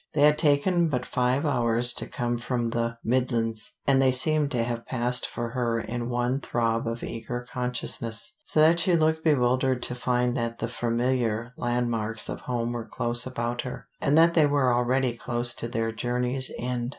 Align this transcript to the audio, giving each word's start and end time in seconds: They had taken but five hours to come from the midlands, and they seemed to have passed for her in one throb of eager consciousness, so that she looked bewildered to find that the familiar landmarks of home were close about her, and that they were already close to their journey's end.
They 0.15 0.21
had 0.23 0.39
taken 0.39 0.87
but 0.89 1.05
five 1.05 1.45
hours 1.45 1.93
to 1.93 2.07
come 2.07 2.39
from 2.39 2.71
the 2.71 2.97
midlands, 3.03 3.73
and 3.85 4.01
they 4.01 4.11
seemed 4.11 4.49
to 4.49 4.63
have 4.63 4.87
passed 4.87 5.27
for 5.27 5.49
her 5.49 5.79
in 5.79 6.09
one 6.09 6.39
throb 6.41 6.87
of 6.87 7.03
eager 7.03 7.45
consciousness, 7.53 8.35
so 8.43 8.61
that 8.61 8.79
she 8.79 8.95
looked 8.95 9.23
bewildered 9.23 9.83
to 9.83 9.93
find 9.93 10.35
that 10.35 10.57
the 10.57 10.67
familiar 10.67 11.53
landmarks 11.55 12.29
of 12.29 12.39
home 12.39 12.71
were 12.73 12.85
close 12.89 13.27
about 13.27 13.61
her, 13.61 13.89
and 14.01 14.17
that 14.17 14.33
they 14.33 14.47
were 14.47 14.73
already 14.73 15.15
close 15.15 15.53
to 15.53 15.67
their 15.67 15.91
journey's 15.91 16.51
end. 16.57 16.89